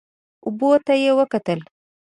[0.45, 1.59] اوبو ته یې وکتل.